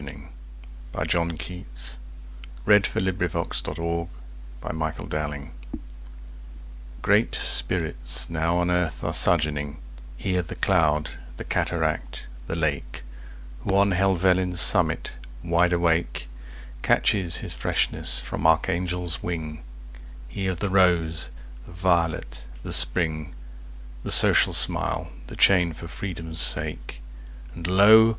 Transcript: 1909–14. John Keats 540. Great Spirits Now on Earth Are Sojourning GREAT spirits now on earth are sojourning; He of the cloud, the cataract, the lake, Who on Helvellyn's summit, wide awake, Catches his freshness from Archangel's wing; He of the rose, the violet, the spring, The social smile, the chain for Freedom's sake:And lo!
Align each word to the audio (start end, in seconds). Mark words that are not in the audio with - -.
1909–14. 0.93 1.07
John 1.07 1.37
Keats 1.37 1.97
540. 2.65 3.43
Great 3.43 3.65
Spirits 3.65 3.69
Now 3.71 3.85
on 3.85 4.01
Earth 4.71 4.83
Are 4.83 4.93
Sojourning 4.95 5.51
GREAT 7.03 7.35
spirits 7.35 8.27
now 8.31 8.57
on 8.57 8.71
earth 8.71 9.03
are 9.03 9.13
sojourning; 9.13 9.77
He 10.17 10.35
of 10.37 10.47
the 10.47 10.55
cloud, 10.55 11.11
the 11.37 11.43
cataract, 11.43 12.25
the 12.47 12.55
lake, 12.55 13.03
Who 13.59 13.75
on 13.77 13.91
Helvellyn's 13.91 14.59
summit, 14.59 15.11
wide 15.43 15.71
awake, 15.71 16.27
Catches 16.81 17.35
his 17.35 17.53
freshness 17.53 18.19
from 18.19 18.47
Archangel's 18.47 19.21
wing; 19.21 19.61
He 20.27 20.47
of 20.47 20.57
the 20.57 20.69
rose, 20.69 21.29
the 21.67 21.73
violet, 21.73 22.45
the 22.63 22.73
spring, 22.73 23.35
The 24.03 24.09
social 24.09 24.53
smile, 24.53 25.09
the 25.27 25.35
chain 25.35 25.73
for 25.73 25.87
Freedom's 25.87 26.41
sake:And 26.41 27.67
lo! 27.67 28.09